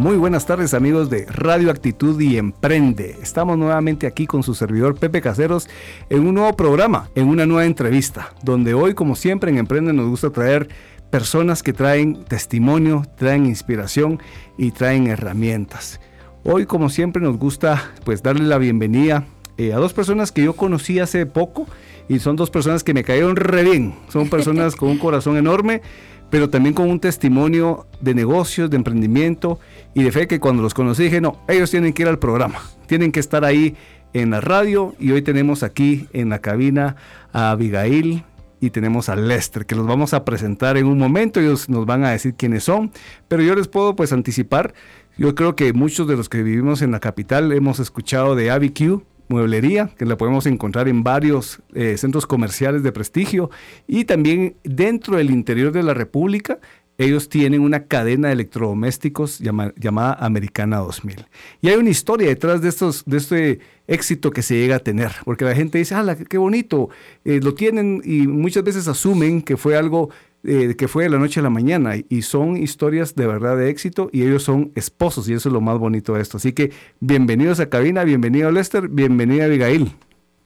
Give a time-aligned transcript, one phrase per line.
[0.00, 3.18] Muy buenas tardes amigos de Radio Actitud y Emprende.
[3.20, 5.68] Estamos nuevamente aquí con su servidor Pepe Caseros
[6.08, 10.08] en un nuevo programa, en una nueva entrevista, donde hoy como siempre en Emprende nos
[10.08, 10.70] gusta traer
[11.10, 14.22] personas que traen testimonio, traen inspiración
[14.56, 16.00] y traen herramientas.
[16.44, 19.26] Hoy como siempre nos gusta pues darle la bienvenida
[19.58, 21.66] eh, a dos personas que yo conocí hace poco
[22.08, 23.94] y son dos personas que me cayeron re bien.
[24.08, 25.82] Son personas con un corazón enorme
[26.30, 29.58] pero también con un testimonio de negocios, de emprendimiento
[29.94, 32.60] y de fe que cuando los conocí dije, no, ellos tienen que ir al programa,
[32.86, 33.76] tienen que estar ahí
[34.12, 36.96] en la radio y hoy tenemos aquí en la cabina
[37.32, 38.24] a Abigail
[38.60, 42.04] y tenemos a Lester que los vamos a presentar en un momento, ellos nos van
[42.04, 42.92] a decir quiénes son,
[43.28, 44.74] pero yo les puedo pues anticipar,
[45.16, 49.02] yo creo que muchos de los que vivimos en la capital hemos escuchado de ABQ,
[49.30, 53.50] mueblería, que la podemos encontrar en varios eh, centros comerciales de prestigio
[53.86, 56.58] y también dentro del interior de la República.
[56.98, 61.24] Ellos tienen una cadena de electrodomésticos llamada Americana 2000.
[61.62, 65.12] Y hay una historia detrás de, estos, de este éxito que se llega a tener,
[65.24, 66.90] porque la gente dice, ¡ah, qué bonito!
[67.24, 70.10] Eh, lo tienen y muchas veces asumen que fue algo
[70.42, 73.68] eh, que fue de la noche a la mañana y son historias de verdad de
[73.68, 76.38] éxito y ellos son esposos y eso es lo más bonito de esto.
[76.38, 79.92] Así que bienvenidos a cabina, bienvenido Lester, bienvenida Abigail.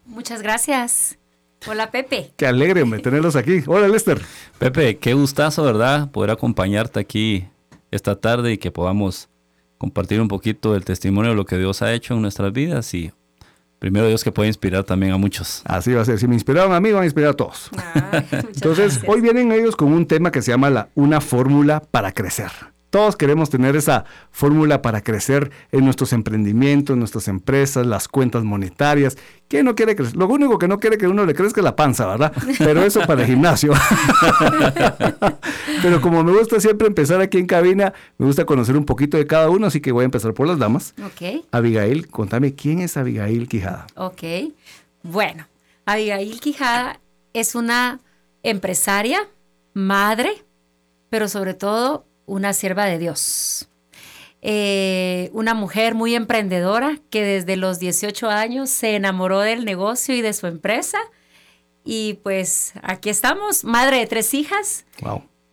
[0.07, 1.19] Muchas gracias.
[1.67, 2.33] Hola Pepe.
[2.37, 3.63] Qué alegre hombre, tenerlos aquí.
[3.67, 4.21] Hola Lester.
[4.59, 6.11] Pepe, qué gustazo, ¿verdad?
[6.11, 7.47] Poder acompañarte aquí
[7.91, 9.29] esta tarde y que podamos
[9.79, 13.13] compartir un poquito del testimonio de lo que Dios ha hecho en nuestras vidas y
[13.85, 15.61] primero Dios que puede inspirar también a muchos.
[15.67, 16.19] Así va a ser.
[16.19, 17.71] Si me inspiraron a mí, van a inspirar a todos.
[18.33, 22.51] Entonces, hoy vienen ellos con un tema que se llama la, una fórmula para crecer.
[22.95, 28.45] Todos queremos tener esa fórmula para crecer en nuestros emprendimientos, en nuestras empresas, las cuentas
[28.45, 29.19] monetarias.
[29.49, 30.15] ¿Quién no quiere crecer?
[30.15, 32.33] Lo único que no quiere que uno le crezca es la panza, ¿verdad?
[32.57, 33.73] Pero eso para el gimnasio.
[35.83, 39.27] Pero como me gusta siempre empezar aquí en cabina, me gusta conocer un poquito de
[39.27, 40.95] cada uno, así que voy a empezar por las damas.
[41.05, 41.45] Ok.
[41.51, 43.89] Abigail, contame, ¿quién es Abigail Quijada?
[43.97, 44.23] Ok.
[45.03, 45.49] Bueno,
[45.85, 47.01] Abigail Quijada
[47.33, 47.99] es una
[48.45, 49.27] empresaria,
[49.73, 50.45] madre,
[51.11, 53.69] pero sobre todo una sierva de Dios.
[54.47, 60.21] Eh, una mujer muy emprendedora que desde los 18 años se enamoró del negocio y
[60.21, 60.99] de su empresa.
[61.85, 64.85] Y pues aquí estamos, madre de tres hijas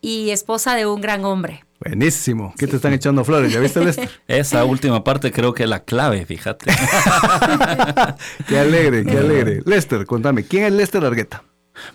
[0.02, 1.64] y esposa de un gran hombre.
[1.80, 2.54] Buenísimo.
[2.58, 3.52] ¿Qué te están echando flores?
[3.52, 4.10] ¿Ya viste, Lester?
[4.28, 6.72] Esa última parte creo que es la clave, fíjate.
[8.48, 9.62] qué alegre, qué alegre.
[9.66, 11.44] Lester, contame, ¿quién es Lester Argueta?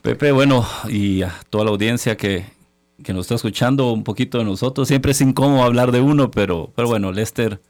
[0.03, 2.47] Pepe, bueno, y a toda la audiencia que,
[3.02, 4.88] que nos está escuchando un poquito de nosotros.
[4.88, 7.60] Siempre es incómodo hablar de uno, pero, pero bueno, Lester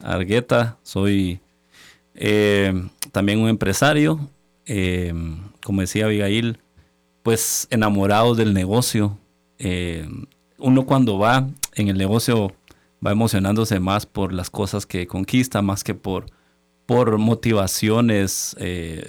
[0.00, 1.40] Argueta, soy
[2.14, 2.72] eh,
[3.12, 4.20] también un empresario.
[4.66, 5.12] Eh,
[5.64, 6.58] como decía Abigail,
[7.22, 9.18] pues enamorado del negocio.
[9.58, 10.08] Eh,
[10.58, 12.52] uno cuando va en el negocio
[13.04, 16.26] va emocionándose más por las cosas que conquista, más que por,
[16.86, 18.56] por motivaciones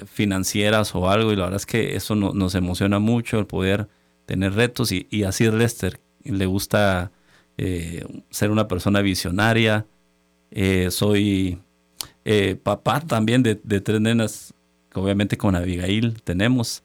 [0.05, 1.31] financieras o algo.
[1.31, 3.87] Y la verdad es que eso nos emociona mucho, el poder
[4.25, 7.11] tener retos y, y así Lester le gusta
[7.57, 9.85] eh, ser una persona visionaria.
[10.51, 11.59] Eh, soy
[12.25, 14.53] eh, papá también de, tres nenas,
[14.93, 16.83] obviamente con Abigail tenemos.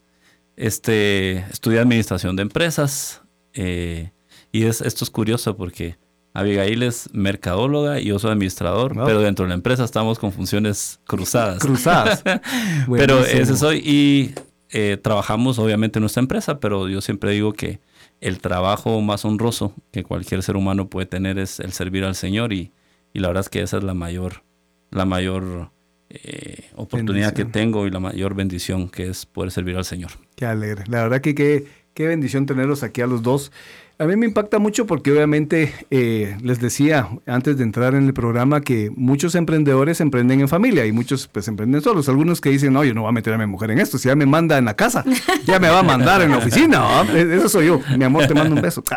[0.57, 3.23] Este, estudié administración de empresas
[3.55, 5.97] y es, esto es curioso porque
[6.35, 11.01] Abigail es mercadóloga y yo soy administrador, pero dentro de la empresa estamos con funciones
[11.07, 11.59] cruzadas.
[11.59, 12.23] Cruzadas.
[12.91, 14.35] pero ese soy y
[14.71, 17.81] eh, trabajamos obviamente en nuestra empresa, pero yo siempre digo que
[18.21, 22.53] el trabajo más honroso que cualquier ser humano puede tener es el servir al Señor
[22.53, 22.73] y,
[23.13, 24.43] la verdad es que esa es la mayor,
[24.91, 25.71] la mayor
[26.11, 30.11] eh, oportunidad que tengo y la mayor bendición que es poder servir al Señor.
[30.35, 30.85] Qué alegre.
[30.89, 33.53] La verdad que qué, qué bendición tenerlos aquí a los dos.
[33.99, 38.13] A mí me impacta mucho porque obviamente eh, les decía antes de entrar en el
[38.13, 42.07] programa que muchos emprendedores emprenden en familia y muchos pues emprenden solos.
[42.11, 44.09] Algunos que dicen, no, yo no voy a meter a mi mujer en esto, si
[44.09, 45.03] ya me manda en la casa,
[45.47, 46.85] ya me va a mandar en la oficina.
[47.15, 47.81] Eso soy yo.
[47.97, 48.85] Mi amor, te mando un beso.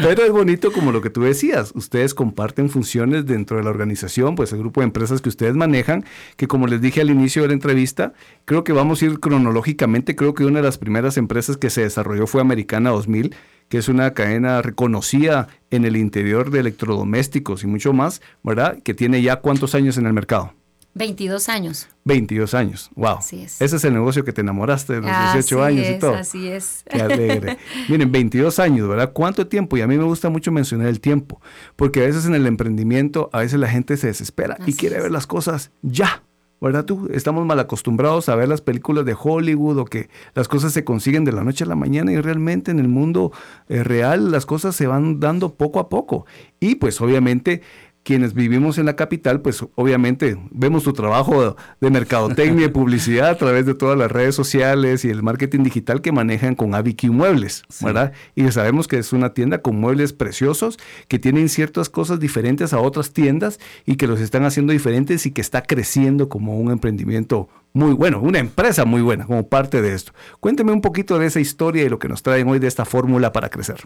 [0.00, 4.34] Pero es bonito como lo que tú decías, ustedes comparten funciones dentro de la organización,
[4.34, 6.04] pues el grupo de empresas que ustedes manejan,
[6.36, 10.16] que como les dije al inicio de la entrevista, creo que vamos a ir cronológicamente,
[10.16, 13.34] creo que una de las primeras empresas que se desarrolló fue Americana 2000,
[13.68, 18.82] que es una cadena reconocida en el interior de electrodomésticos y mucho más, ¿verdad?
[18.82, 20.54] Que tiene ya cuántos años en el mercado.
[20.94, 21.88] 22 años.
[22.04, 23.18] 22 años, wow.
[23.18, 23.60] Así es.
[23.60, 26.14] Ese es el negocio que te enamoraste de los 18 Así años y todo.
[26.14, 26.84] Así es.
[26.88, 27.58] Qué alegre.
[27.88, 29.12] Miren, 22 años, ¿verdad?
[29.12, 29.76] ¿Cuánto tiempo?
[29.76, 31.40] Y a mí me gusta mucho mencionar el tiempo,
[31.76, 35.02] porque a veces en el emprendimiento, a veces la gente se desespera y quiere es.
[35.02, 36.22] ver las cosas ya.
[36.62, 37.08] ¿Verdad tú?
[37.12, 41.24] Estamos mal acostumbrados a ver las películas de Hollywood o que las cosas se consiguen
[41.24, 43.32] de la noche a la mañana y realmente en el mundo
[43.68, 46.24] eh, real las cosas se van dando poco a poco.
[46.60, 47.62] Y pues obviamente
[48.04, 53.36] quienes vivimos en la capital, pues obviamente vemos tu trabajo de mercadotecnia y publicidad a
[53.36, 57.62] través de todas las redes sociales y el marketing digital que manejan con ABQ Muebles,
[57.68, 57.84] Sí.
[57.84, 58.12] ¿verdad?
[58.34, 60.78] Y sabemos que es una tienda con muebles preciosos
[61.08, 65.30] que tienen ciertas cosas diferentes a otras tiendas y que los están haciendo diferentes y
[65.30, 69.94] que está creciendo como un emprendimiento muy bueno, una empresa muy buena como parte de
[69.94, 70.12] esto.
[70.40, 73.32] Cuénteme un poquito de esa historia y lo que nos traen hoy de esta fórmula
[73.32, 73.76] para crecer.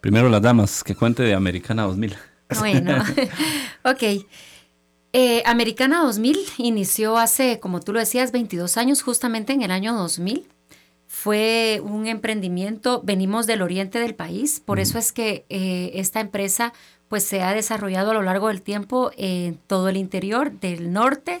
[0.00, 2.14] Primero las damas, que cuente de Americana 2000.
[2.58, 3.02] Bueno,
[3.84, 4.24] ok.
[5.12, 9.94] Eh, Americana 2000 inició hace, como tú lo decías, 22 años, justamente en el año
[9.94, 10.48] 2000.
[11.06, 16.72] Fue un emprendimiento, venimos del oriente del país, por eso es que eh, esta empresa
[17.08, 21.40] pues se ha desarrollado a lo largo del tiempo en todo el interior del norte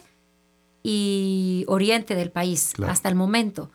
[0.84, 2.92] y oriente del país Claro.
[2.92, 3.70] hasta el momento.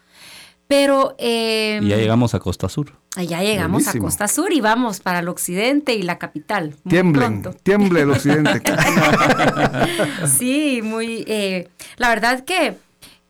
[0.70, 2.94] Pero eh, Y ya llegamos a Costa Sur.
[3.16, 4.04] allá llegamos Buenísimo.
[4.04, 6.76] a Costa Sur y vamos para el occidente y la capital.
[6.88, 7.60] Tiemblen, pronto.
[7.64, 8.62] tiemble el occidente.
[10.28, 11.24] Sí, muy.
[11.28, 12.76] eh, la verdad que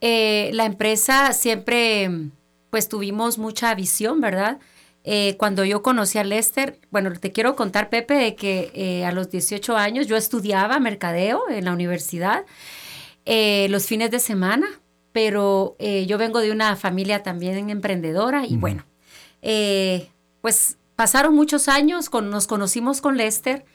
[0.01, 2.09] eh, la empresa siempre,
[2.71, 4.59] pues tuvimos mucha visión, ¿verdad?
[5.05, 9.13] Eh, cuando yo conocí a Lester, bueno, te quiero contar, Pepe, de que eh, a
[9.13, 12.43] los 18 años yo estudiaba mercadeo en la universidad
[13.25, 14.67] eh, los fines de semana,
[15.11, 18.85] pero eh, yo vengo de una familia también emprendedora y bueno,
[19.41, 20.09] eh,
[20.41, 23.65] pues pasaron muchos años, con, nos conocimos con Lester.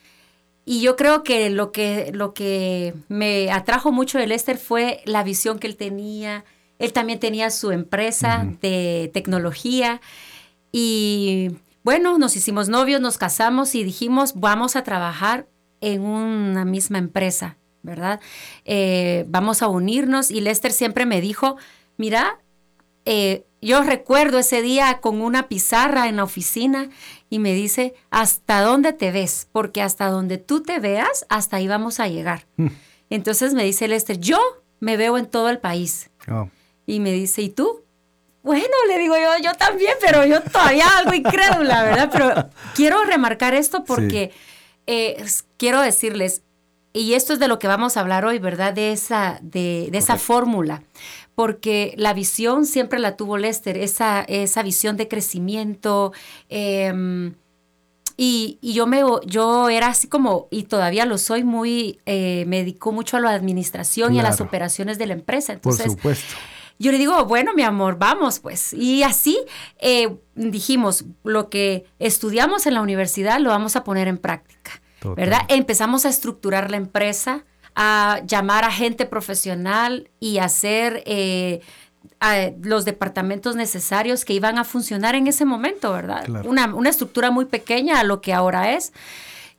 [0.66, 5.22] Y yo creo que lo que, lo que me atrajo mucho de Lester fue la
[5.22, 6.44] visión que él tenía.
[6.78, 10.00] Él también tenía su empresa de tecnología.
[10.72, 11.50] Y
[11.82, 15.46] bueno, nos hicimos novios, nos casamos y dijimos, vamos a trabajar
[15.80, 18.18] en una misma empresa, ¿verdad?
[18.64, 20.30] Eh, vamos a unirnos.
[20.32, 21.56] Y Lester siempre me dijo,
[21.96, 22.40] mira,
[23.04, 26.88] eh, yo recuerdo ese día con una pizarra en la oficina
[27.30, 29.48] y me dice, ¿hasta dónde te ves?
[29.52, 32.46] Porque hasta donde tú te veas, hasta ahí vamos a llegar.
[33.10, 34.38] Entonces me dice Lester, yo
[34.80, 36.10] me veo en todo el país.
[36.28, 36.48] Oh,
[36.86, 37.82] Y me dice, ¿y tú?
[38.42, 42.10] Bueno, le digo yo, yo también, pero yo todavía algo incrédula, ¿verdad?
[42.12, 44.32] Pero quiero remarcar esto porque
[44.86, 45.24] eh,
[45.56, 46.42] quiero decirles,
[46.94, 48.72] y esto es de lo que vamos a hablar hoy, ¿verdad?
[48.72, 50.82] De esa, de, de esa fórmula,
[51.34, 56.12] porque la visión siempre la tuvo Lester, esa, esa visión de crecimiento.
[56.48, 57.34] em,
[58.16, 62.58] y, y yo me yo era así como, y todavía lo soy muy, eh, me
[62.58, 65.54] dedico mucho a la administración y a las operaciones de la empresa.
[65.58, 66.34] por Entonces, supuesto.
[66.78, 68.72] yo le digo, bueno, mi amor, vamos pues.
[68.72, 69.36] Y así
[69.80, 75.24] eh, dijimos, lo que estudiamos en la universidad lo vamos a poner en práctica, Total.
[75.24, 75.42] ¿verdad?
[75.48, 77.44] Empezamos a estructurar la empresa,
[77.76, 81.60] a llamar a gente profesional y hacer eh,
[82.20, 86.24] a los departamentos necesarios que iban a funcionar en ese momento, ¿verdad?
[86.24, 86.48] Claro.
[86.48, 88.92] Una, una estructura muy pequeña a lo que ahora es.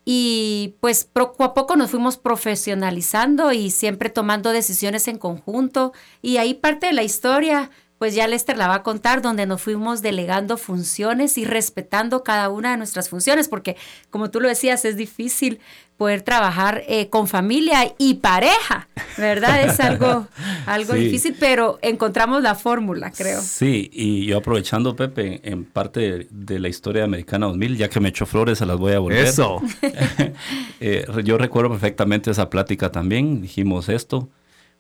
[0.08, 5.94] Y pues poco a poco nos fuimos profesionalizando y siempre tomando decisiones en conjunto.
[6.22, 7.72] Y ahí parte de la historia,
[8.06, 12.50] pues ya Lester la va a contar, donde nos fuimos delegando funciones y respetando cada
[12.50, 13.78] una de nuestras funciones, porque
[14.12, 15.60] como tú lo decías, es difícil
[15.98, 19.64] poder trabajar eh, con familia y pareja, ¿verdad?
[19.64, 20.28] Es algo,
[20.68, 21.00] algo Sí.
[21.00, 23.42] difícil, pero encontramos la fórmula, creo.
[23.42, 27.90] Sí, y yo aprovechando, Pepe, en parte de, de la historia de Americana 2000, ya
[27.90, 29.26] que me echó flores, se las voy a volver.
[29.26, 29.64] Eso.
[30.80, 34.30] Eh, yo recuerdo perfectamente esa plática también, dijimos esto,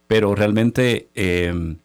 [0.08, 1.78] pero realmente eh,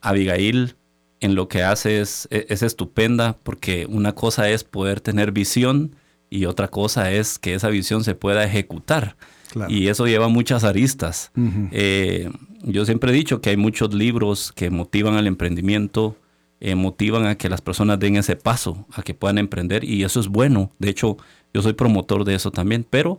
[0.00, 0.74] Abigail
[1.20, 5.94] en lo que hace es, e- es estupenda porque una cosa es poder tener visión
[6.30, 9.16] y otra cosa es que esa visión se pueda ejecutar.
[9.50, 9.70] Claro.
[9.70, 11.30] Y eso lleva muchas aristas.
[11.72, 12.30] Eh,
[12.62, 16.16] yo siempre he dicho que hay muchos libros que motivan al emprendimiento,
[16.60, 20.20] eh, motivan a que las personas den ese paso, a que puedan emprender y eso
[20.20, 20.70] es bueno.
[20.78, 21.18] De hecho,
[21.52, 23.18] yo soy promotor de eso también, pero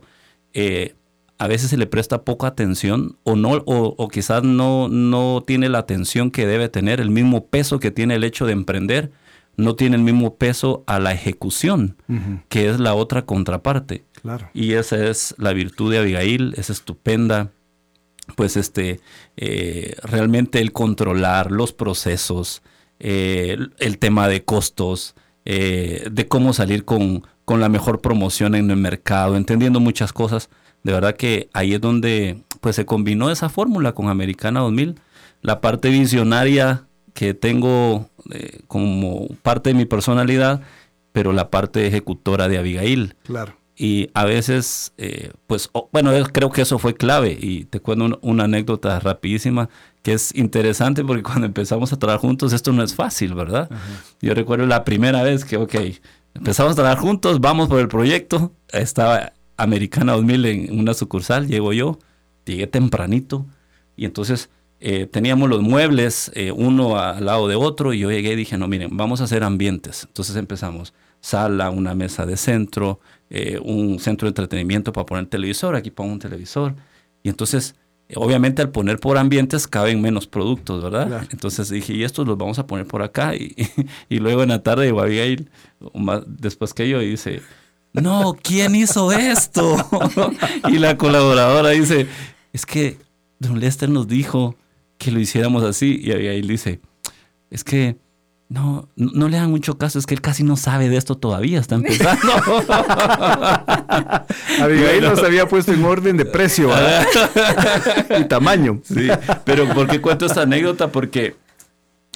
[0.54, 0.94] eh,
[1.44, 5.68] a veces se le presta poca atención o no o, o quizás no, no tiene
[5.68, 9.12] la atención que debe tener, el mismo peso que tiene el hecho de emprender,
[9.56, 11.96] no tiene el mismo peso a la ejecución,
[12.48, 14.04] que es la otra contraparte.
[14.22, 14.48] Claro.
[14.54, 17.50] Y esa es la virtud de Abigail, es estupenda.
[18.36, 19.00] Pues este,
[19.36, 22.62] eh, realmente el controlar los procesos,
[22.98, 28.54] eh, el, el tema de costos, eh, de cómo salir con, con la mejor promoción
[28.54, 30.48] en el mercado, entendiendo muchas cosas.
[30.84, 35.00] De verdad que ahí es donde pues se combinó esa fórmula con Americana 2000.
[35.42, 40.60] La parte visionaria que tengo eh, como parte de mi personalidad,
[41.12, 43.16] pero la parte ejecutora de Abigail.
[43.24, 43.56] Claro.
[43.76, 47.36] Y a veces, eh, pues, bueno, creo que eso fue clave.
[47.40, 49.68] Y te cuento una anécdota rapidísima
[50.02, 53.68] que es interesante porque cuando empezamos a trabajar juntos, esto no es fácil, ¿verdad?
[54.20, 55.74] Yo recuerdo la primera vez que, ok,
[56.34, 58.52] empezamos a trabajar juntos, vamos por el proyecto.
[58.70, 61.98] Estaba Americana 2000 en una sucursal, llego yo,
[62.44, 63.46] llegué tempranito
[63.96, 68.32] y entonces eh, teníamos los muebles eh, uno al lado de otro y yo llegué
[68.32, 70.04] y dije, no, miren, vamos a hacer ambientes.
[70.04, 75.74] Entonces empezamos sala, una mesa de centro, eh, un centro de entretenimiento para poner televisor,
[75.74, 76.74] aquí pongo un televisor.
[77.22, 77.76] Y entonces,
[78.14, 81.26] obviamente al poner por ambientes caben menos productos, ¿verdad?
[81.30, 83.32] Entonces dije, y estos los vamos a poner por acá.
[83.36, 83.56] Y,
[84.10, 85.50] y luego en la tarde llegó Abigail,
[86.26, 87.40] después que yo, y dice,
[87.94, 89.76] no, ¿quién hizo esto?
[90.68, 92.06] y la colaboradora dice,
[92.52, 92.98] es que
[93.38, 94.56] Don Lester nos dijo
[94.98, 96.00] que lo hiciéramos así.
[96.02, 96.80] Y Abigail dice,
[97.50, 97.96] es que
[98.48, 101.60] no, no le dan mucho caso, es que él casi no sabe de esto todavía,
[101.60, 102.32] está empezando.
[104.60, 106.70] Abigail nos había puesto en orden de precio
[108.20, 108.80] y tamaño.
[108.84, 109.08] Sí,
[109.44, 110.88] pero ¿por qué cuento esta anécdota?
[110.88, 111.36] Porque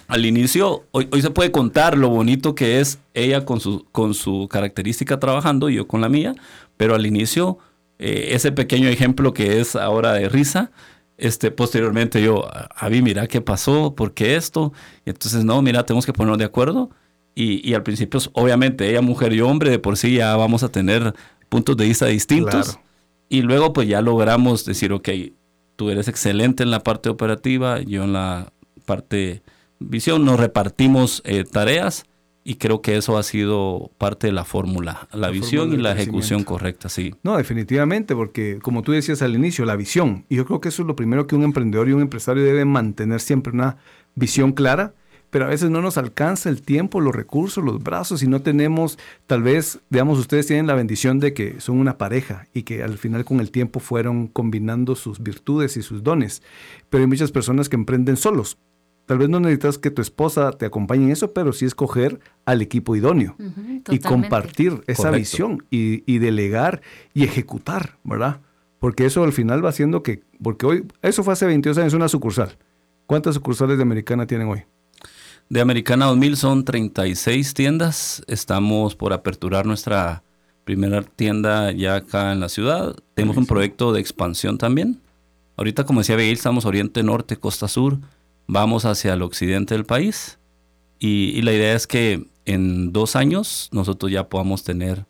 [0.09, 4.15] al inicio, hoy, hoy, se puede contar lo bonito que es ella con su, con
[4.15, 6.35] su característica trabajando y yo con la mía,
[6.79, 7.59] pero al inicio,
[7.99, 10.71] eh, ese pequeño ejemplo que es ahora de risa,
[11.19, 14.73] este, posteriormente yo, Avi, mira qué pasó, por qué esto.
[15.05, 16.91] Y entonces, no, mira, tenemos que ponernos de acuerdo.
[17.35, 20.71] Y, y, al principio, obviamente, ella, mujer y hombre, de por sí ya vamos a
[20.71, 21.15] tener
[21.49, 22.79] puntos de vista distintos.
[23.29, 25.09] Y luego, pues ya logramos decir, ok,
[25.77, 28.53] tú eres excelente en la parte operativa, yo en la
[28.87, 29.43] parte
[29.81, 32.05] visión, nos repartimos eh, tareas
[32.49, 36.45] y creo que eso ha sido parte de la fórmula, la, visión y la ejecución
[36.45, 37.15] correcta, sí.
[37.23, 40.25] No, definitivamente, porque como tú decías al inicio, la visión.
[40.31, 42.69] Y yo creo que eso es lo primero que un emprendedor y un empresario deben
[42.69, 43.77] mantener siempre una
[44.15, 44.95] visión clara,
[45.29, 48.99] pero a veces no nos alcanza el tiempo, los recursos, los brazos y no tenemos,
[49.27, 52.97] tal vez, digamos, ustedes tienen la bendición de que son una pareja y que al
[52.97, 56.43] final con el tiempo fueron combinando sus virtudes y sus dones,
[56.89, 58.57] pero hay muchas personas que emprenden solos
[59.09, 62.61] Tal vez no necesitas que tu esposa te acompañe en eso, pero sí escoger al
[62.61, 63.37] equipo idóneo
[63.91, 66.83] y compartir esa visión y, delegar
[67.15, 68.43] y ejecutar, ¿verdad?
[68.79, 72.07] Porque eso al final va haciendo que, porque hoy, eso fue hace 22 años, una
[72.09, 72.59] sucursal.
[73.07, 74.65] ¿Cuántas sucursales de Americana tienen hoy?
[75.49, 78.23] De Americana 2000 son 36 tiendas.
[78.27, 80.23] Estamos por aperturar nuestra
[80.65, 82.95] primera tienda ya acá en la ciudad.
[83.15, 85.01] Tenemos un proyecto de expansión también.
[85.57, 87.99] Ahorita, como decía Beguil, estamos oriente, norte, costa sur
[88.49, 90.39] vamos hacia el occidente del país
[90.99, 95.07] y, la idea es que en dos años nosotros ya podamos tener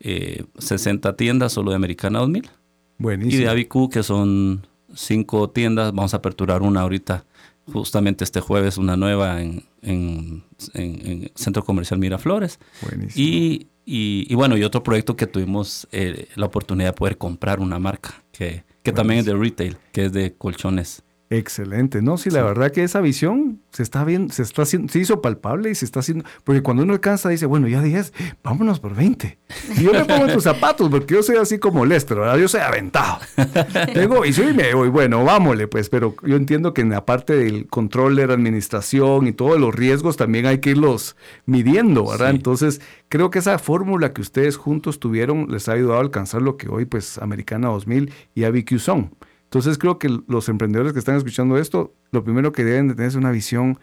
[0.00, 2.50] 60 eh, tiendas solo de Americana 2000.
[2.98, 3.34] Buenísimo.
[3.34, 7.24] Y de Abicu, que son cinco tiendas, vamos a aperturar una ahorita,
[7.72, 12.60] justamente este jueves, una nueva en, en, Centro Comercial Miraflores.
[12.82, 13.26] Buenísimo.
[13.26, 17.80] Y, y, bueno, y otro proyecto que tuvimos eh, la oportunidad de poder comprar una
[17.80, 21.02] marca, que, que también es de retail, que es de colchones
[21.34, 24.98] Excelente, no, sí, la verdad que esa visión se está viendo, se está haciendo, se
[24.98, 28.12] hizo palpable y se está haciendo, porque cuando uno alcanza dice, bueno, ya 10,
[28.44, 29.38] vámonos por 20.
[29.78, 32.36] Y yo me pongo en tus zapatos, porque yo soy así como Lester, ¿verdad?
[32.36, 33.18] Yo soy aventado.
[33.94, 37.34] Tengo, y soy me voy, bueno, vámonos, pues, pero yo entiendo que en la parte
[37.34, 42.28] del control de la administración y todos los riesgos también hay que irlos midiendo, ¿verdad?
[42.28, 46.58] Entonces, creo que esa fórmula que ustedes juntos tuvieron les ha ayudado a alcanzar lo
[46.58, 49.12] que hoy, pues, Americana 2000 y ABQ son.
[49.52, 53.10] Entonces creo que los emprendedores que están escuchando esto, lo primero que deben de tener
[53.10, 53.78] es una visión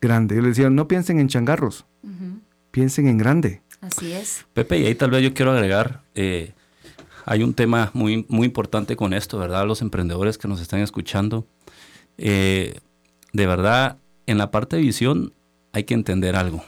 [0.00, 0.34] grande.
[0.34, 1.86] Yo les decía, no piensen en changarros,
[2.72, 3.62] piensen en grande.
[3.80, 4.44] Así es.
[4.52, 6.54] Pepe, y ahí tal vez yo quiero agregar, eh,
[7.24, 9.64] hay un tema muy, muy importante con esto, ¿verdad?
[9.64, 11.46] Los emprendedores que nos están escuchando.
[12.18, 12.80] Eh,
[13.32, 15.34] de verdad, en la parte de visión
[15.72, 16.64] hay que entender algo.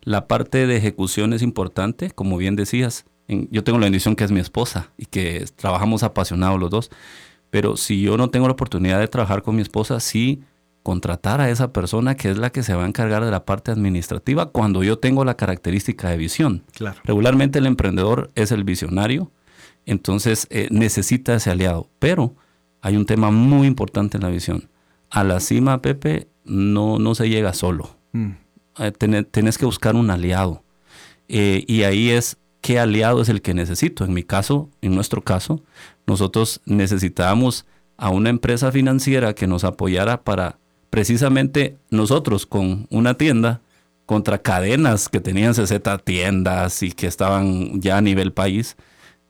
[0.00, 3.04] La parte de ejecución es importante, como bien decías.
[3.28, 6.90] yo tengo la bendición que es mi esposa y que trabajamos apasionados los dos.
[7.56, 10.42] Pero si yo no tengo la oportunidad de trabajar con mi esposa, sí
[10.82, 13.70] contratar a esa persona que es la que se va a encargar de la parte
[13.70, 16.64] administrativa cuando yo tengo la característica de visión.
[16.72, 17.00] Claro.
[17.04, 19.32] Regularmente el emprendedor es el visionario,
[19.86, 21.88] entonces eh, necesita ese aliado.
[21.98, 22.34] Pero
[22.82, 24.68] hay un tema muy importante en la visión.
[25.08, 27.96] A la cima, Pepe, no, no se llega solo.
[28.12, 28.32] Mm.
[28.80, 30.62] Eh, tenés, que buscar un aliado.
[31.28, 32.36] Eh, y ahí es
[32.66, 34.04] qué aliado es el que necesito.
[34.04, 35.62] En mi caso, en nuestro caso,
[36.04, 37.64] nosotros necesitábamos
[37.96, 40.58] a una empresa financiera que nos apoyara para
[40.90, 43.60] precisamente nosotros con una tienda
[44.04, 48.76] contra cadenas que tenían 60 tiendas y que estaban ya a nivel país,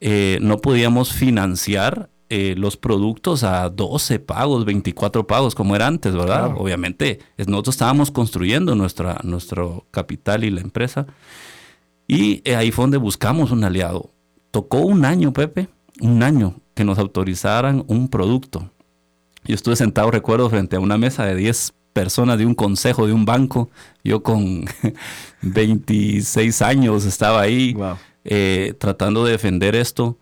[0.01, 6.15] eh, no podíamos financiar eh, los productos a 12 pagos, 24 pagos, como era antes,
[6.15, 6.55] ¿verdad?
[6.57, 11.07] Obviamente, nosotros estábamos construyendo nuestra, nuestro capital y la empresa.
[12.07, 14.11] Y eh, ahí fue donde buscamos un aliado.
[14.51, 15.69] Tocó un año, Pepe,
[16.01, 18.71] un año que nos autorizaran un producto.
[19.45, 23.13] Yo estuve sentado, recuerdo, frente a una mesa de 10 personas de un consejo de
[23.13, 23.71] un banco.
[24.05, 24.65] Yo con
[25.43, 27.77] 26 años estaba ahí
[28.25, 30.19] eh, tratando de defender esto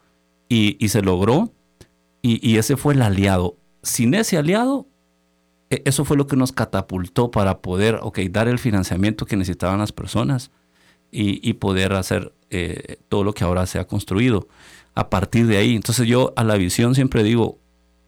[0.48, 1.52] y, se logró.
[2.22, 3.56] Y, ese fue el aliado.
[3.82, 4.86] Sin ese aliado,
[5.68, 9.80] e, eso fue lo que nos catapultó para poder, ok, dar el financiamiento que necesitaban
[9.80, 10.50] las personas
[11.16, 14.48] y, poder hacer eh, todo lo que ahora se ha construido
[14.94, 15.76] a partir de ahí.
[15.76, 17.58] Entonces yo a la visión siempre digo,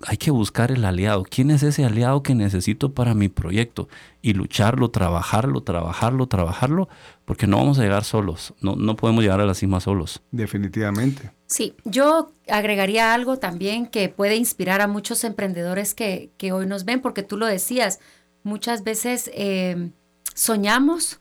[0.05, 1.25] hay que buscar el aliado.
[1.25, 3.89] ¿Quién es ese aliado que necesito para mi proyecto?
[4.21, 6.89] Y lucharlo, trabajarlo, trabajarlo, trabajarlo,
[7.25, 8.55] porque no vamos a llegar solos.
[8.61, 10.23] No, no podemos llegar a la cima solos.
[10.33, 11.31] Definitivamente.
[11.47, 17.01] Sí, yo agregaría algo también que puede inspirar a muchos emprendedores que, hoy nos ven,
[17.01, 18.01] porque tú lo decías,
[18.43, 19.91] muchas veces eh,
[20.35, 21.21] soñamos,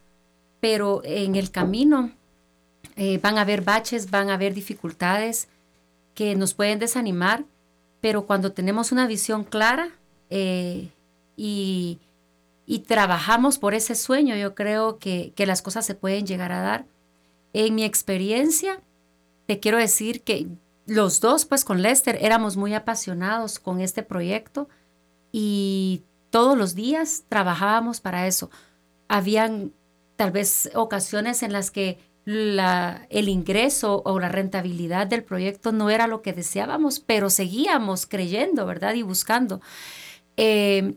[0.65, 2.09] pero en el camino
[2.95, 5.47] eh, van a haber baches, van a haber dificultades
[6.15, 7.45] que nos pueden desanimar
[8.01, 9.91] pero cuando tenemos una visión clara
[10.31, 10.89] eh,
[11.37, 11.99] y,
[12.87, 16.85] trabajamos por ese sueño, yo creo que, las cosas se pueden llegar a dar.
[17.53, 18.81] En mi experiencia,
[19.45, 20.47] te quiero decir que
[20.87, 24.67] los dos, pues con Lester, éramos muy apasionados con este proyecto
[25.31, 28.49] y todos los días trabajábamos para eso.
[29.07, 29.71] Habían
[30.15, 35.89] tal vez ocasiones en las que la, el ingreso o la rentabilidad del proyecto no
[35.89, 38.95] era lo que deseábamos, pero seguíamos creyendo, ¿verdad?
[38.95, 39.61] Y buscando.
[40.37, 40.95] Eh,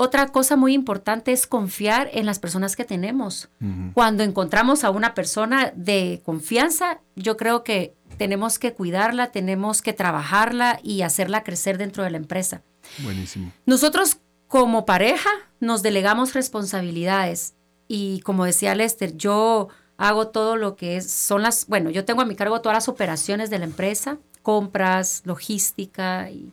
[0.00, 3.48] otra cosa muy importante es confiar en las personas que tenemos.
[3.94, 9.92] Cuando encontramos a una persona de confianza, yo creo que tenemos que cuidarla, tenemos que
[9.92, 12.62] trabajarla y hacerla crecer dentro de la empresa.
[12.98, 13.50] Buenísimo.
[13.66, 17.56] Nosotros como pareja nos delegamos responsabilidades
[17.88, 22.20] y como decía Lester, yo hago todo lo que es, son las, bueno, yo tengo
[22.20, 26.52] a mi cargo todas las operaciones de la empresa, compras, logística y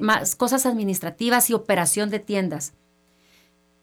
[0.00, 2.72] más cosas administrativas y operación de tiendas.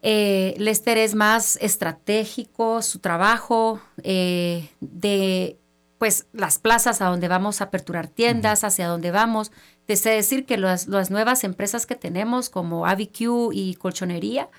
[0.01, 5.57] Eh, Lester es más estratégico, su trabajo eh, de
[5.99, 9.51] pues las plazas a donde vamos a aperturar tiendas, hacia donde vamos.
[9.85, 14.49] Desde decir que las, las nuevas empresas que tenemos como ABQ y Colchonería,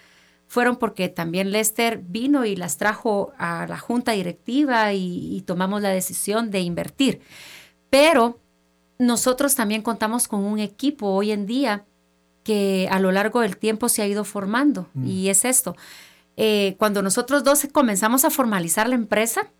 [0.52, 5.88] fueron porque también Lester vino y las trajo a la junta directiva y, tomamos la
[5.88, 7.22] decisión de invertir.
[7.88, 8.38] Pero
[8.98, 11.86] nosotros también contamos con un equipo hoy en día
[12.44, 15.06] que a lo largo del tiempo se ha ido formando mm.
[15.06, 15.74] y es esto.
[16.36, 19.50] Eh, cuando nosotros dos comenzamos a formalizar la empresa,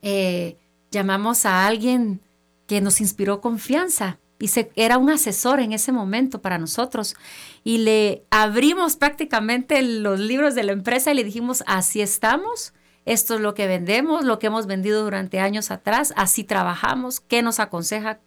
[0.00, 0.58] eh,
[0.92, 2.20] llamamos a alguien
[2.68, 7.14] que nos inspiró confianza y se, era un asesor en ese momento para nosotros.
[7.62, 13.34] Y le abrimos prácticamente los libros de la empresa y le dijimos, así estamos, esto
[13.34, 17.60] es lo que vendemos, lo que hemos vendido durante años atrás, así trabajamos, ¿qué nos
[17.60, 18.20] aconseja?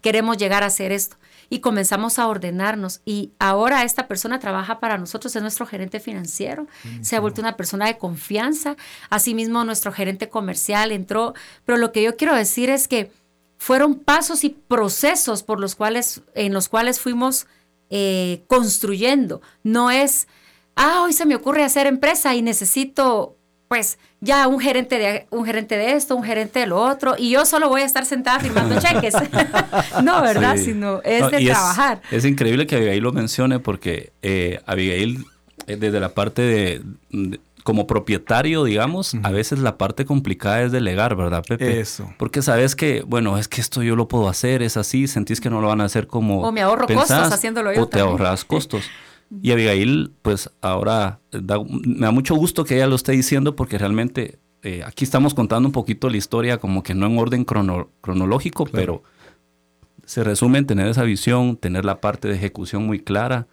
[0.00, 1.16] Queremos llegar a hacer esto.
[1.52, 3.00] Y comenzamos a ordenarnos.
[3.04, 6.68] Y ahora esta persona trabaja para nosotros, es nuestro gerente financiero,
[7.00, 8.76] se ha vuelto una persona de confianza.
[9.08, 11.34] Asimismo, nuestro gerente comercial entró.
[11.64, 13.10] Pero lo que yo quiero decir es que
[13.60, 17.46] fueron pasos y procesos por los cuales, en los cuales fuimos
[17.90, 19.42] eh, construyendo.
[19.62, 20.28] No es,
[20.76, 23.36] ah, hoy se me ocurre hacer empresa y necesito,
[23.68, 27.28] pues, ya un gerente de, un gerente de esto, un gerente de lo otro, y
[27.28, 29.12] yo solo voy a estar sentada firmando cheques.
[30.02, 30.56] no, ¿verdad?
[30.56, 32.00] Sino es de trabajar.
[32.10, 35.26] Es, increíble que Abigail lo mencione porque eh, Abigail,
[35.66, 36.82] eh, desde la parte de
[37.62, 41.80] como propietario, digamos, a veces la parte complicada es delegar, ¿verdad, Pepe?
[41.80, 42.12] Eso.
[42.18, 45.50] Porque sabes que, bueno, es que esto yo lo puedo hacer, es así, sentís que
[45.50, 46.42] no lo van a hacer como.
[46.42, 47.82] O me ahorro costos haciéndolo yo.
[47.82, 48.84] O te ahorras costos.
[49.42, 54.40] Y Abigail, pues ahora me da mucho gusto que ella lo esté diciendo porque realmente
[54.62, 59.04] eh, aquí estamos contando un poquito la historia, como que no en orden cronológico, pero
[60.04, 63.46] se resume en tener esa visión, tener la parte de ejecución muy clara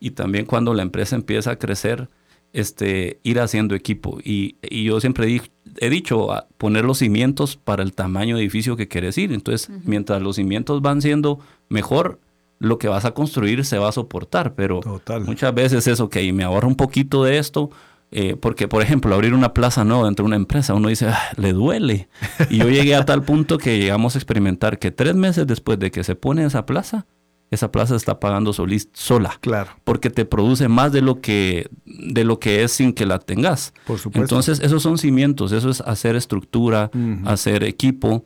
[0.00, 2.08] y también cuando la empresa empieza a crecer
[2.52, 4.18] este, ir haciendo equipo.
[4.22, 5.40] Y, yo siempre
[5.78, 9.32] he dicho, poner los cimientos para el tamaño de edificio que quieres ir.
[9.32, 12.20] Entonces, mientras los cimientos van siendo mejor,
[12.58, 14.54] lo que vas a construir se va a soportar.
[14.54, 14.80] Pero
[15.24, 17.70] muchas veces es, ok, me ahorro un poquito de esto.
[18.12, 21.30] Eh, porque, por ejemplo, abrir una plaza nueva dentro de una empresa, uno dice, ah,
[21.36, 22.08] le duele.
[22.48, 25.92] Y yo llegué a tal punto que llegamos a experimentar que tres meses después de
[25.92, 27.06] que se pone esa plaza,
[27.50, 29.38] esa plaza está pagando sola.
[29.40, 29.70] Claro.
[29.84, 33.74] Porque te produce más de lo que, de lo que es sin que la tengas.
[33.86, 34.22] Por supuesto.
[34.22, 36.90] Entonces, esos son cimientos, eso es hacer estructura,
[37.24, 38.24] hacer equipo,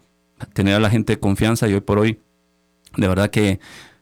[0.53, 2.21] tener a la gente de confianza y hoy por hoy,
[2.97, 3.61] de verdad que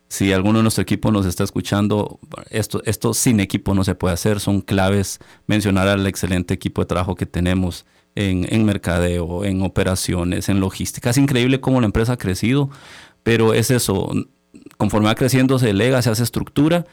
[0.09, 2.19] si alguno de nuestro equipo nos está escuchando,
[2.51, 4.41] esto, esto sin equipo no se puede hacer.
[4.41, 10.51] Son claves mencionar al excelente equipo de trabajo que tenemos en, en mercadeo, en operaciones,
[10.51, 11.09] en logística.
[11.09, 12.69] Es increíble cómo la empresa ha crecido,
[13.23, 14.13] pero es eso.
[14.83, 16.87] Conforme va creciendo, se delega, se hace estructura.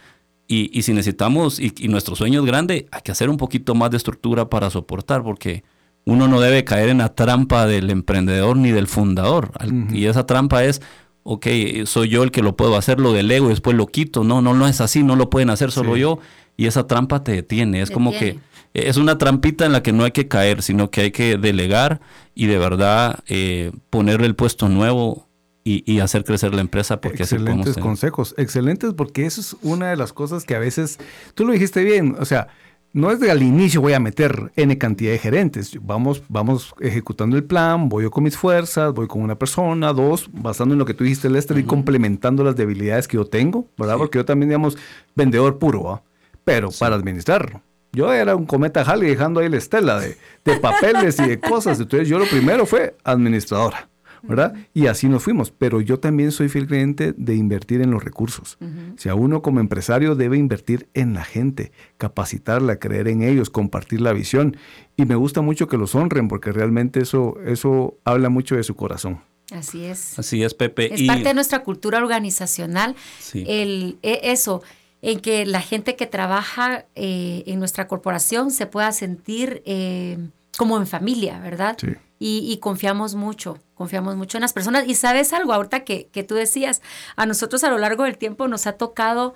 [0.48, 3.74] Y, y si necesitamos, y, y nuestro sueño es grande, hay que hacer un poquito
[3.74, 5.64] más de estructura para soportar, porque
[6.06, 9.54] uno no debe caer en la trampa del emprendedor ni del fundador.
[9.92, 10.84] Y esa trampa es,
[11.24, 11.48] ok,
[11.86, 14.24] soy yo el que lo puedo hacer, lo delego y después lo quito.
[14.24, 16.20] No, no, no es así, no lo pueden hacer solo yo.
[16.58, 17.82] Y esa trampa te detiene.
[17.82, 18.38] Es como que
[18.76, 22.02] es una trampita en la que no hay que caer, sino que hay que delegar
[22.36, 25.29] y de verdad eh, ponerle el puesto nuevo
[25.64, 27.02] y, hacer crecer la empresa.
[27.02, 31.00] Porque excelentes consejos, excelentes porque eso es una de las cosas que a veces,
[31.36, 32.48] tú lo dijiste bien, o sea,
[32.92, 35.78] no es de al inicio voy a meter N cantidad de gerentes.
[35.82, 40.30] Vamos, vamos ejecutando el plan, voy yo con mis fuerzas, voy con una persona, dos,
[40.34, 43.98] basando en lo que tú dijiste, Lester, y complementando las debilidades que yo tengo, ¿verdad?
[43.98, 44.78] Porque yo también, digamos,
[45.16, 46.04] vendedor puro, ¿va?
[46.44, 47.62] Pero para administrarlo.
[47.92, 51.80] Yo era un cometa Halley dejando ahí la estela de, de papeles y de cosas.
[51.80, 53.90] Entonces yo lo primero fue administradora.
[54.24, 54.54] ¿Verdad?
[54.74, 55.52] Y así nos fuimos.
[55.52, 58.58] Pero yo también soy fiel creyente de invertir en los recursos.
[58.98, 64.02] Si a uno como empresario debe invertir en la gente, capacitarla, creer en ellos, compartir
[64.02, 64.58] la visión.
[64.98, 68.76] Y me gusta mucho que los honren porque realmente eso, eso habla mucho de su
[68.76, 69.22] corazón.
[69.52, 70.20] Así es.
[70.20, 70.94] Así es, Pepe.
[70.94, 72.96] Es parte de nuestra cultura organizacional.
[73.34, 74.62] El, e, eso,
[75.02, 80.20] en que la gente que trabaja eh, en nuestra corporación se pueda sentir eh,
[80.56, 81.78] como en familia, ¿verdad?
[81.80, 84.84] Sí y, confiamos mucho, confiamos mucho en las personas.
[84.88, 86.82] Y sabes algo, ahorita que, que tú decías,
[87.16, 89.36] a nosotros a lo largo del tiempo nos ha tocado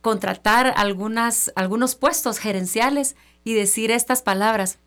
[0.00, 4.78] contratar algunas, algunos puestos gerenciales y decir estas palabras,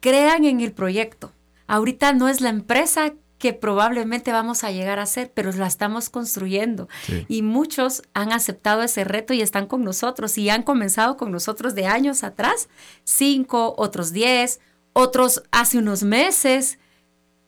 [0.00, 1.30] crean en el proyecto.
[1.66, 6.08] Ahorita no es la empresa que probablemente vamos a llegar a ser, pero la estamos
[6.08, 6.88] construyendo.
[7.28, 11.74] Y muchos han aceptado ese reto y están con nosotros y han comenzado con nosotros
[11.74, 12.70] de años atrás,
[13.04, 14.60] cinco, otros diez,
[14.94, 16.78] otros hace unos meses,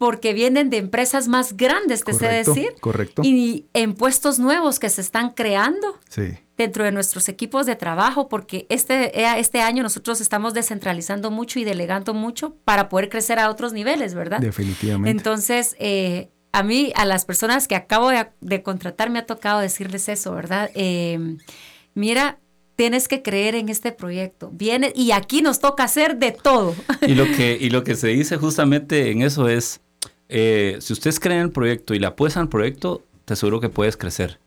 [0.01, 2.71] porque vienen de empresas más grandes, te sé decir.
[2.81, 3.21] Correcto.
[3.23, 5.99] Y en puestos nuevos que se están creando
[6.57, 11.61] dentro de nuestros equipos de trabajo, porque este, eh, este año nosotros estamos descentralizando mucho
[11.61, 14.41] y delegando mucho para poder crecer a otros niveles, ¿verdad?
[14.41, 15.11] Definitivamente.
[15.11, 18.11] Entonces, eh, a mí, a las personas que acabo
[18.41, 20.71] de, contratar, me ha tocado decirles eso, ¿verdad?
[20.75, 21.37] Eh,
[21.93, 22.39] mira,
[22.75, 24.49] tienes que creer en este proyecto.
[24.51, 26.75] Viene, y aquí nos toca hacer de todo.
[27.03, 29.83] Y lo que, y lo que se dice justamente en eso es,
[30.31, 33.69] eh, si ustedes creen en el proyecto y le apuestan al proyecto, te aseguro que
[33.69, 34.39] puedes crecer.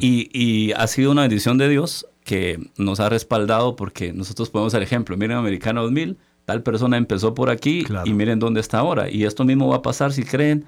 [0.00, 4.82] y, ha sido una bendición de Dios que nos ha respaldado porque nosotros podemos ser
[4.82, 5.16] ejemplo.
[5.16, 9.10] Miren, Americano 2000, tal persona empezó por aquí y miren dónde está ahora.
[9.10, 10.64] Y esto mismo va a pasar si creen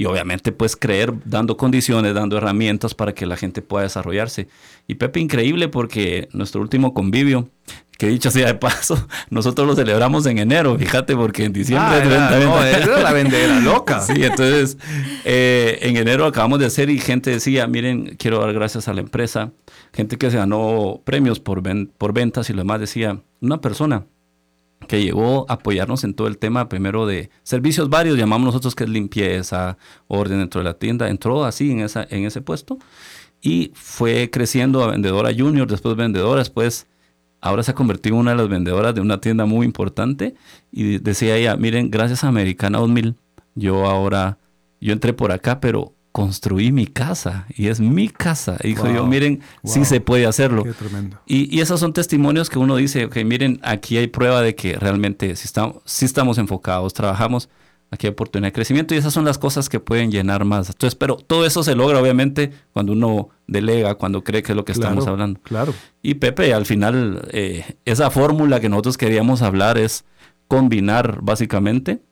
[0.00, 4.48] y obviamente pues creer dando condiciones, dando herramientas para que la gente pueda desarrollarse.
[4.86, 7.50] Y Pepe, increíble porque nuestro último convivio,
[7.98, 12.00] que dicho sea de paso, nosotros lo celebramos en enero, fíjate, porque en diciembre...
[12.02, 14.00] Ah, no, era la vendera loca.
[14.06, 14.78] Sí, entonces
[15.26, 19.02] eh, en enero acabamos de hacer y gente decía, miren, quiero dar gracias a la
[19.02, 19.52] empresa,
[19.92, 21.62] gente que se ganó premios por,
[21.98, 24.06] por ventas y lo demás decía, una persona
[24.86, 28.84] que llegó a apoyarnos en todo el tema primero de servicios varios, llamamos nosotros que
[28.84, 32.78] es limpieza, orden dentro de la tienda, entró así en, esa, en ese puesto
[33.40, 36.86] y fue creciendo a vendedora junior, después vendedora, después
[37.40, 40.34] ahora se ha convertido en una de las vendedoras de una tienda muy importante
[40.72, 43.16] y decía ella, miren, gracias a Americana 2000,
[43.54, 44.38] yo ahora,
[44.80, 48.56] yo entré por acá, pero construí mi casa y es mi casa.
[48.62, 50.64] Y dijo yo, miren, sí se puede hacerlo.
[51.26, 55.36] Y, esos son testimonios que uno dice, ok, miren, aquí hay prueba de que realmente
[55.36, 57.48] si estamos, si estamos enfocados, trabajamos,
[57.90, 60.68] aquí hay oportunidad de crecimiento y esas son las cosas que pueden llenar más.
[60.68, 64.64] Entonces, pero todo eso se logra obviamente cuando uno delega, cuando cree que es lo
[64.64, 65.40] que estamos hablando.
[65.42, 65.74] Claro.
[66.02, 70.04] Y Pepe, al final, eh, esa fórmula que nosotros queríamos hablar es
[70.48, 72.02] combinar básicamente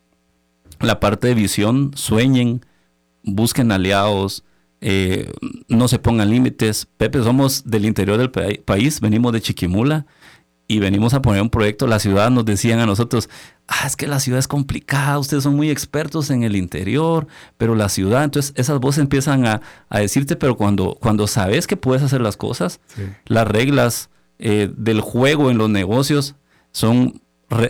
[0.81, 2.65] la parte de visión, sueñen,
[3.35, 4.45] busquen aliados,
[4.81, 5.31] eh,
[5.69, 6.87] no se pongan límites.
[6.97, 10.07] Pepe, somos del interior del país, venimos de Chiquimula
[10.69, 11.87] y venimos a poner un proyecto.
[11.87, 13.29] La ciudad nos decían a nosotros,
[13.67, 17.75] ah, es que la ciudad es complicada, ustedes son muy expertos en el interior, pero
[17.75, 22.21] la ciudad, entonces esas voces empiezan a, decirte, pero cuando, cuando sabes que puedes hacer
[22.21, 22.81] las cosas,
[23.27, 26.37] las reglas eh, del juego en los negocios
[26.71, 27.23] son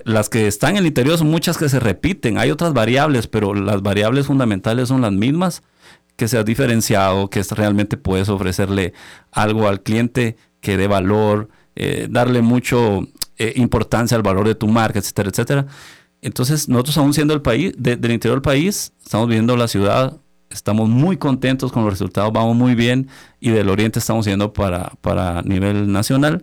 [0.05, 2.39] las que están en el interior son muchas que se repiten.
[2.39, 5.63] Hay otras variables, pero las variables fundamentales son las mismas.
[6.17, 8.93] Que seas diferenciado, que realmente puedes ofrecerle
[9.31, 14.67] algo al cliente que dé valor, eh, darle mucho eh, importancia al valor de tu
[14.67, 15.67] marca, etcétera, etcétera.
[16.21, 20.19] Entonces, nosotros aún siendo el país, del interior del país, estamos viendo la ciudad
[20.51, 23.09] estamos muy contentos con los resultados, vamos muy bien
[23.41, 26.43] y del Oriente estamos yendo para, para nivel nacional.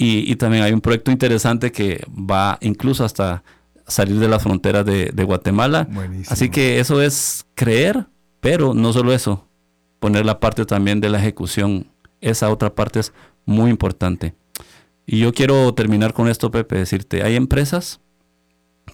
[0.00, 3.42] Y, también hay un proyecto interesante que va incluso hasta
[3.88, 5.88] salir de las fronteras de, Guatemala.
[6.28, 8.06] Así que eso es creer,
[8.38, 9.48] pero no solo eso,
[9.98, 11.88] poner la parte también de la ejecución.
[12.20, 13.12] Esa otra parte es
[13.44, 14.36] muy importante.
[15.04, 18.00] Y yo quiero terminar con esto, Pepe, decirte, hay empresas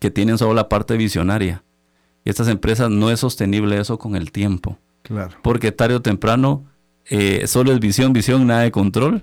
[0.01, 1.65] que tienen solo la parte visionaria.
[2.25, 4.79] Y estas empresas no es sostenible eso con el tiempo.
[5.03, 5.37] Claro.
[5.43, 6.65] Porque tarde o temprano
[7.11, 9.23] eh, solo es visión, visión, nada de control.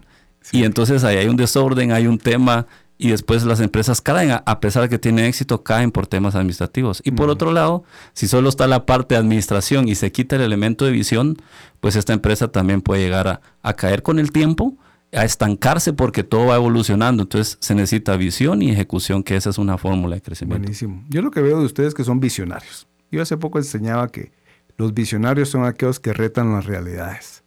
[0.51, 2.67] Y entonces ahí hay un desorden, hay un tema
[3.01, 7.01] y después las empresas caen, a pesar de que tienen éxito, caen por temas administrativos.
[7.03, 10.43] Y por otro lado, si solo está la parte de administración y se quita el
[10.43, 11.37] elemento de visión,
[11.79, 14.77] pues esta empresa también puede llegar a, caer con el tiempo,
[15.13, 17.23] a estancarse porque todo va evolucionando.
[17.23, 20.61] Entonces se necesita visión y ejecución, que esa es una fórmula de crecimiento.
[20.61, 21.03] Buenísimo.
[21.09, 22.87] Yo lo que veo de ustedes es que son visionarios.
[23.11, 24.31] Yo hace poco enseñaba que
[24.77, 27.43] los visionarios son aquellos que retan las realidades.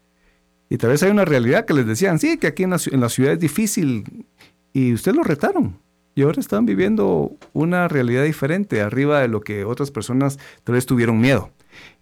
[0.75, 3.01] Y tal vez hay una realidad que les decían, sí, que aquí en la, en
[3.01, 4.27] la ciudad es difícil
[4.73, 5.79] y ustedes lo retaron.
[6.17, 10.85] Y ahora están viviendo una realidad diferente, arriba de lo que otras personas tal vez
[10.85, 11.53] tuvieron miedo.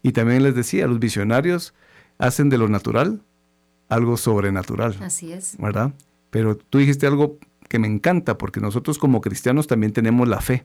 [0.02, 1.74] Y también les decía, los visionarios
[2.16, 3.20] hacen de lo natural
[3.90, 4.96] algo sobrenatural.
[5.02, 5.58] Así es.
[5.58, 5.92] ¿Verdad?
[6.30, 7.36] Pero tú dijiste algo
[7.68, 10.64] que me encanta, porque nosotros como cristianos también tenemos la fe.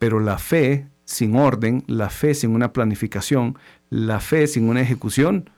[0.00, 3.56] Pero la fe sin orden, la fe sin una planificación,
[3.88, 5.48] la fe sin una ejecución,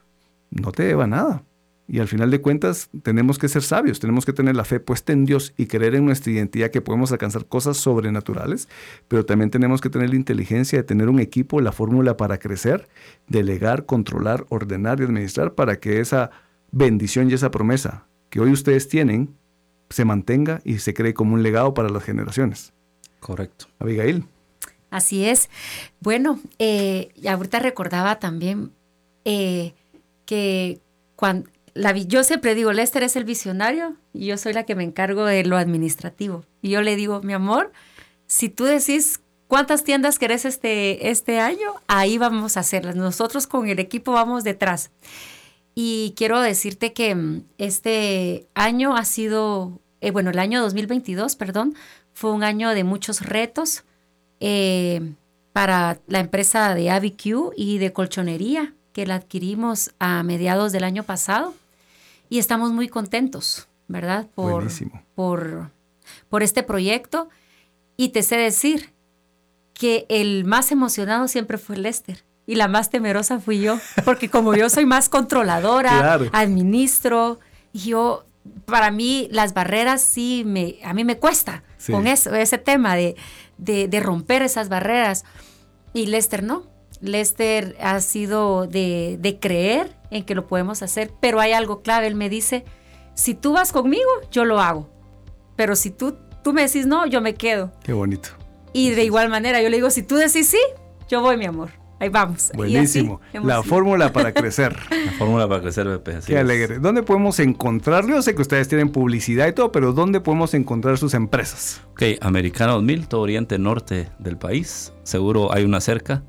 [0.51, 1.44] no te lleva a nada.
[1.90, 5.14] Y al final de cuentas tenemos que ser sabios, tenemos que tener la fe puesta
[5.14, 8.68] en Dios y creer en nuestra identidad que podemos alcanzar cosas sobrenaturales,
[9.09, 12.88] pero también tenemos que tener la inteligencia de tener un equipo, la fórmula para crecer,
[13.27, 16.31] delegar, controlar, ordenar y administrar para que esa
[16.70, 19.35] bendición y esa promesa que hoy ustedes tienen
[19.88, 22.74] se mantenga y se cree como un legado para las generaciones.
[23.20, 23.66] Correcto.
[23.79, 24.27] Abigail.
[24.90, 25.48] Así es.
[26.01, 28.72] Bueno, eh, ahorita recordaba también
[29.24, 29.74] eh,
[30.27, 30.81] que
[31.16, 31.51] cuando
[32.07, 35.45] yo siempre digo, Lester es el visionario y yo soy la que me encargo de
[35.45, 36.45] lo administrativo.
[36.62, 37.73] Y yo le digo, mi amor,
[38.27, 42.97] si tú decís cuántas tiendas querés este, este año, ahí vamos a hacerlas.
[42.97, 44.91] Nosotros con el equipo vamos detrás.
[45.75, 51.75] Y quiero decirte que mm, este año ha sido, eh, bueno, el año 2022, perdón,
[52.12, 53.85] fue un año de muchos retos
[54.41, 55.12] eh,
[55.53, 61.05] para la empresa de ABQ y de colchonería que la adquirimos a mediados del año
[61.05, 61.55] pasado
[62.29, 64.27] y estamos muy contentos, ¿verdad?
[64.35, 64.69] Por,
[65.14, 65.71] por,
[66.29, 67.29] por este proyecto.
[67.97, 68.93] Y te sé decir
[69.75, 74.55] que el más emocionado siempre fue Lester y la más temerosa fui yo, porque como
[74.55, 77.41] yo soy más controladora, administro,
[77.75, 78.25] yo,
[78.64, 83.17] para mí las barreras sí, me, a mí me cuesta con eso, ese tema de,
[83.59, 85.25] de, de romper esas barreras.
[85.93, 86.67] Y Lester no,
[87.00, 92.06] Lester ha sido de, de, creer en que lo podemos hacer, pero hay algo clave.
[92.06, 92.64] Él me dice,
[93.14, 94.88] si tú vas conmigo, yo lo hago.
[95.56, 97.72] Pero si tú, tú me decís no, yo me quedo.
[97.82, 98.30] Qué bonito.
[98.72, 100.61] Y de igual manera, yo le digo, si tú decís sí,
[101.08, 101.70] yo voy, mi amor.
[102.00, 102.52] Ahí vamos.
[102.54, 103.20] Buenísimo.
[103.32, 104.76] la fórmula para crecer.
[104.90, 106.24] La fórmula para crecer, BP.
[106.24, 106.78] Qué alegre.
[106.78, 108.16] ¿Dónde podemos encontrarlo?
[108.16, 111.82] Yo sé que ustedes tienen publicidad y todo, pero ¿dónde podemos encontrar sus empresas?
[111.92, 114.92] Ok, Americano 2000, todo oriente norte del país.
[115.02, 116.22] Seguro hay una cerca.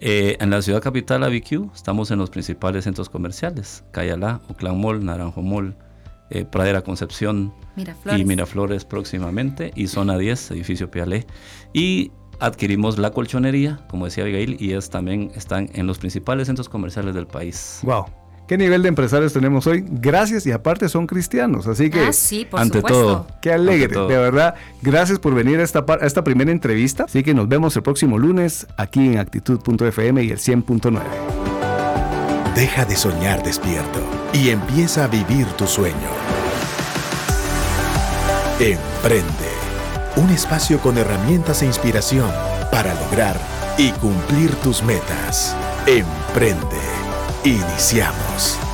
[0.00, 5.04] Eh, en la ciudad capital, ABQ, estamos en los principales centros comerciales: Cayalá, Oclan Mall,
[5.04, 5.76] Naranjo Mall,
[6.30, 7.52] eh, Pradera Concepción
[8.16, 11.26] y Miraflores próximamente, y Zona 10, edificio Pialé.
[11.74, 16.68] Y adquirimos la colchonería, como decía Abigail, y es también están en los principales centros
[16.68, 17.80] comerciales del país.
[17.82, 18.06] Wow.
[18.50, 19.84] ¿Qué nivel de empresarios tenemos hoy?
[19.88, 24.18] Gracias y aparte son cristianos, así que ah, sí, por ante todo, qué alegre, de
[24.18, 24.56] verdad.
[24.82, 27.04] Gracias por venir a esta, a esta primera entrevista.
[27.04, 31.00] Así que nos vemos el próximo lunes aquí en actitud.fm y el 100.9.
[32.56, 34.00] Deja de soñar despierto
[34.32, 35.94] y empieza a vivir tu sueño.
[38.58, 39.28] Emprende.
[40.16, 42.28] Un espacio con herramientas e inspiración
[42.72, 43.36] para lograr
[43.78, 45.56] y cumplir tus metas.
[45.86, 46.99] Emprende.
[47.44, 48.69] Iniciamos.